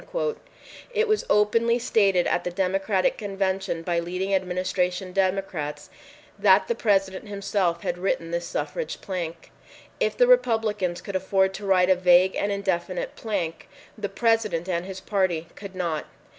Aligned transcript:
It 0.95 1.07
was 1.07 1.25
openly 1.29 1.77
stated 1.77 2.25
at 2.25 2.43
the 2.43 2.49
Democratic 2.49 3.19
Convention 3.19 3.83
by 3.83 3.99
leading 3.99 4.33
Administration 4.33 5.11
Democrats 5.13 5.91
that 6.39 6.67
the 6.67 6.73
President 6.73 7.27
himself 7.27 7.83
had 7.83 7.99
written 7.99 8.31
this 8.31 8.47
suffrage 8.47 8.99
plank. 8.99 9.51
If 9.99 10.17
the 10.17 10.25
Republicans 10.25 11.01
could 11.01 11.15
afford 11.15 11.53
to 11.53 11.67
write 11.67 11.91
a 11.91 11.95
vague 11.95 12.35
and 12.35 12.51
indefinite 12.51 13.15
plank, 13.15 13.69
the 13.95 14.09
President 14.09 14.67
and 14.67 14.85
his 14.87 15.01
party 15.01 15.45
could 15.55 15.75
not. 15.75 16.07